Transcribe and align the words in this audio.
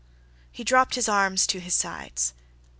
He 0.51 0.63
dropped 0.63 0.95
his 0.95 1.07
arms 1.07 1.45
to 1.45 1.59
his 1.59 1.75
sides. 1.75 2.33